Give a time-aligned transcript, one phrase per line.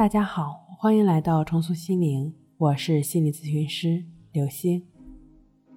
[0.00, 4.82] 大家好，欢迎来到重塑心灵，我是心理咨询师刘星。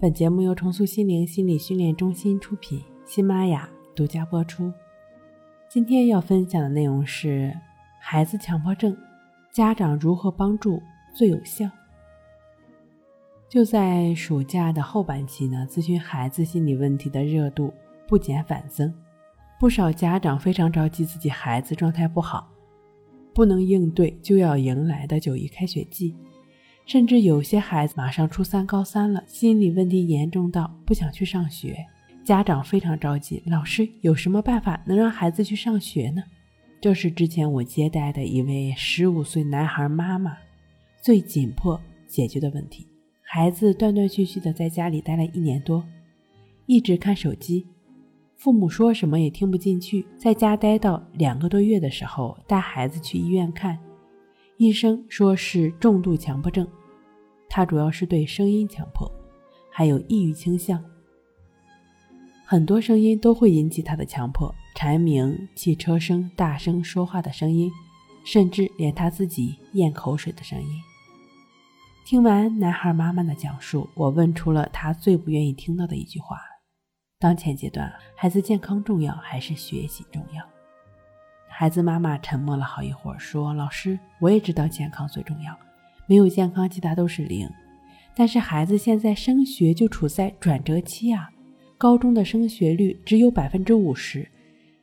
[0.00, 4.72] 本节目由重塑心灵心理训练中心出品，喜马拉雅独家播出。
[5.68, 7.54] 今天要分享的内容是
[8.00, 8.96] 孩子强迫症，
[9.52, 10.80] 家长如何帮助
[11.14, 11.68] 最有效？
[13.50, 17.70] 就在暑假的后半期呢，咨询孩子心理问题的热度
[18.08, 18.94] 不减反增，
[19.60, 22.50] 不少家长非常着急自己孩子状态不好。
[23.36, 26.14] 不能应对就要迎来的九一开学季，
[26.86, 31.84] 甚至有些孩子马上初三高三了，心理问题严重到不想去上学，
[32.24, 33.42] 家长非常着急。
[33.44, 36.22] 老师有什么办法能让孩子去上学呢？
[36.80, 40.38] 这是之前我接待的一位十五岁男孩妈妈
[41.02, 42.88] 最紧迫解决的问题。
[43.20, 45.84] 孩子断断续续的在家里待了一年多，
[46.64, 47.66] 一直看手机。
[48.36, 53.78] 父母说什么也听不进去，在家待到两个多月的时候，带孩子去医院看，
[54.58, 56.68] 医生说是重度强迫症，
[57.48, 59.10] 他主要是对声音强迫，
[59.70, 60.84] 还有抑郁倾向，
[62.44, 67.72] 很多声音都会引起他的强迫，蝉鸣、汽车声、大声说话的声音，
[68.24, 70.68] 甚至连他自己咽口水的声音。
[72.04, 76.36] 听完男孩妈妈的讲述，我问出了他最不愿意听到的一句话。
[77.18, 80.44] 当前阶段，孩子健康重要还是学习重要？
[81.48, 85.56] 孩子妈妈沉默了好一会儿，说：“老师，我也知道健康最重要，
[86.06, 87.48] 没有健康，其他都是零。
[88.14, 91.30] 但是孩子现在升学就处在转折期啊，
[91.78, 94.28] 高中的升学率只有百分之五十。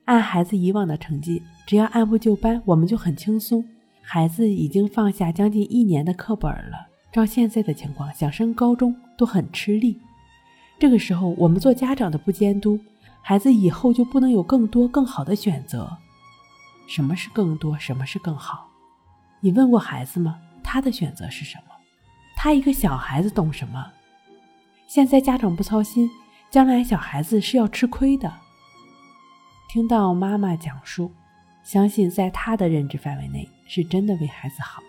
[0.06, 3.64] 按孩子以往的成绩，只要按部就班，我们就很轻松。
[4.02, 10.00] 孩子已经放下将近一年的课本了，照现在的情况，想升高中都很吃力。”
[10.79, 12.79] 这个时候，我们做家长的不监督，
[13.21, 15.97] 孩子以后就不能有更多更好的选择。
[16.88, 17.79] 什么是更多？
[17.79, 18.67] 什么是更好？
[19.39, 20.39] 你问过孩子吗？
[20.61, 21.73] 他的选择是什么？
[22.35, 23.91] 他一个小孩子懂什么？
[24.88, 26.09] 现在家长不操心，
[26.50, 28.31] 将来小孩子是要吃亏的。
[29.69, 31.12] 听到妈妈讲述，
[31.63, 34.81] 相信在他的认知范围内，是真的为孩子好。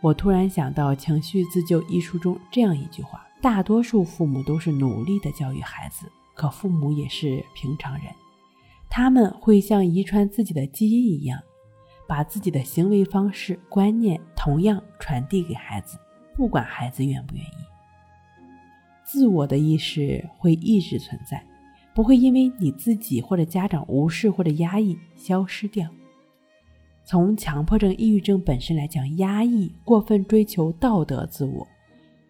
[0.00, 3.26] 我突然想到《情绪自救》一书中这样一句话。
[3.44, 8.06] 大多数父母都是努力的教育孩子，可父母也是平常人，
[8.88, 11.38] 他们会像遗传自己的基因一样，
[12.08, 15.98] 把自己的行为方式、观念同样传递给孩子，
[16.34, 17.48] 不管孩子愿不愿意。
[19.04, 21.44] 自我的意识会一直存在，
[21.94, 25.86] 不会因为你自己或者家长无视或者压抑消失掉。
[27.04, 31.68] 从强迫症、抑郁症本身来讲，压抑、过分追求道德自我，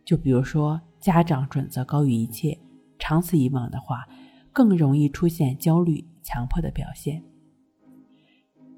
[0.04, 0.80] 就比如说。
[1.04, 2.58] 家长准则高于一切，
[2.98, 4.08] 长此以往的话，
[4.54, 7.22] 更容易出现焦虑、强迫的表现。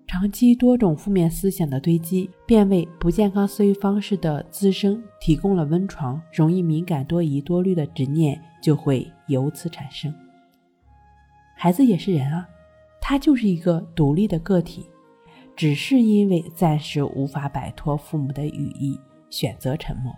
[0.09, 10.13] 长期多种负面思想的堆积，便为不健康思维方式的滋生提供了温床，容易敏感、多疑、多虑的执念就会由此产生。
[11.55, 12.49] 孩子也是人啊，
[13.01, 14.85] 他就是一个独立的个体，
[15.55, 18.99] 只是因为暂时无法摆脱父母的羽翼，
[19.31, 20.13] 选择沉默。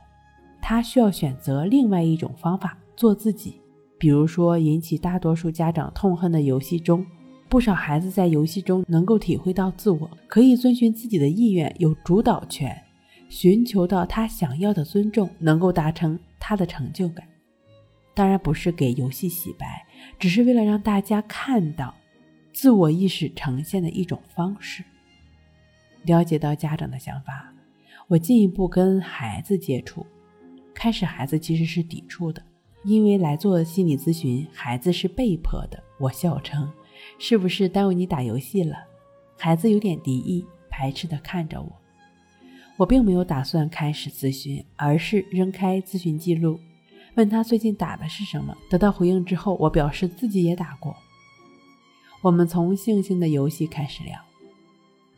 [0.69, 3.59] 他需要选择另外一种方法做自己，
[3.97, 7.07] 比如说引起大多数家长痛恨的游戏中，
[7.49, 12.79] 不少孩子在游戏中能够体会到自我，可以遵循自己的意愿，有主导权，
[13.31, 17.27] 寻求到他想要的尊重，能够达成他的成就感。
[18.13, 19.87] 当然不是给游戏洗白，
[20.19, 21.95] 只是为了让大家看到
[22.53, 24.85] 自我意识呈现的一种方式。
[26.03, 27.55] 了解到家长的想法，
[28.07, 30.05] 我进一步跟孩子接触。
[30.79, 32.41] 开始，孩子其实是抵触的，
[32.85, 35.83] 因为来做心理咨询，孩子是被迫的。
[35.99, 36.71] 我笑称
[37.19, 38.77] ：“是不是耽误你打游戏了？”
[39.37, 41.73] 孩子有点敌意，排斥地看着我。
[42.77, 46.61] 我并没有打算开始咨询，而是扔开咨询记录，
[47.17, 48.57] 问他最近打的是什么。
[48.71, 50.95] 得到回应之后，我表示自己也打过。
[52.23, 54.17] 我们从性性的游戏开始聊，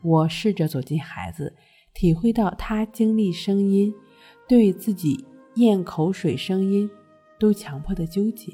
[0.00, 1.54] 我试着走进孩子，
[1.92, 3.95] 体会到他经历声音
[4.48, 5.22] 对自己。
[5.54, 6.88] 咽口水声音
[7.38, 8.52] 都强迫的纠结，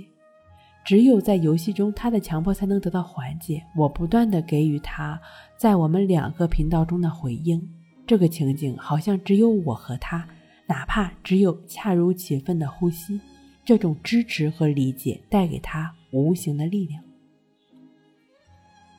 [0.85, 3.63] 只有在游戏中，他的强迫才能得到缓解。
[3.77, 5.21] 我不断的给予他
[5.57, 7.69] 在我们两个频道中的回应，
[8.07, 10.27] 这个情景好像只有我和他，
[10.67, 13.21] 哪怕只有恰如其分的呼吸，
[13.65, 17.03] 这种支持和理解带给他无形的力量。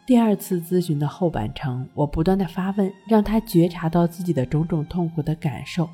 [0.05, 5.89] 第二次咨询的后半程，我不断的发问，让他觉察到自己的种种痛苦的感受。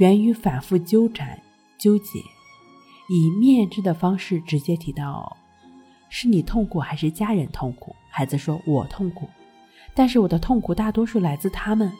[0.00, 1.38] 源于反复纠缠、
[1.76, 2.18] 纠结，
[3.10, 5.36] 以面质的方式直接提到
[6.08, 9.28] ：“是你痛苦还是家人痛苦？”孩子说：“我痛苦，
[9.94, 11.92] 但是我的痛苦大多数来自他们。”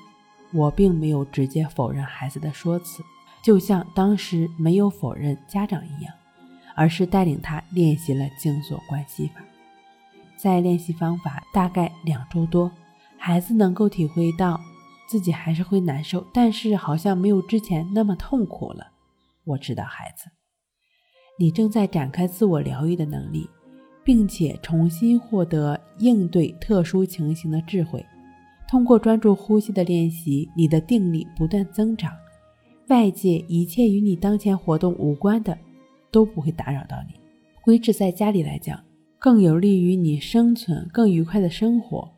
[0.52, 3.04] 我并没有直接否认孩子的说辞，
[3.44, 6.14] 就像当时没有否认家长一样，
[6.74, 9.42] 而是带领他练习了静坐观息法。
[10.38, 12.72] 在练习方法大概两周多，
[13.18, 14.58] 孩子能够体会到
[15.10, 18.92] 自己还是会难受，但是好像没有之前那么痛苦了。
[19.44, 20.26] 我知道孩子，
[21.38, 23.48] 你正在展开自我疗愈的能力。
[24.02, 28.04] 并且重新获得应对特殊情形的智慧。
[28.68, 32.12] 通过专注呼吸的练习，你的定力不断增长，
[32.88, 35.56] 外界一切与你当前活动无关的
[36.10, 37.14] 都不会打扰到你。
[37.62, 38.82] 规制在家里来讲，
[39.18, 42.10] 更有利于你生存更愉快的生活，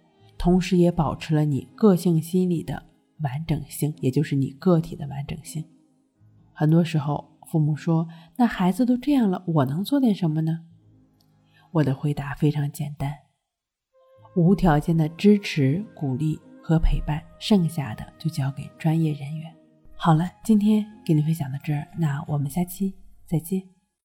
[0.42, 2.82] 同时也保持了你个性心理的
[3.20, 5.64] 完整性，也就是你个体的完整性。
[6.52, 10.64] 很多时候，父母说：“那孩子都这样了，我能做点什么呢？”
[11.70, 13.14] 我的回答非常简单：
[14.34, 19.54] 无条件的支持、鼓励和陪伴，剩下的就交给专业人员。
[19.94, 22.96] 好了，今天给您分享到这儿，那我们下期
[23.28, 23.71] 再见。